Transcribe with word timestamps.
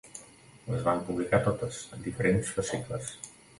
Les 0.69 0.85
van 0.87 1.03
publicar 1.09 1.41
totes, 1.49 1.83
en 1.99 2.03
diferents 2.09 2.53
fascicles. 2.59 3.15